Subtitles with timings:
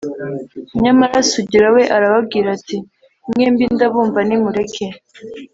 [0.83, 2.77] Nyamara Sugira we arababwira ati:
[3.29, 4.85] “Mwembi ndabumva nimureke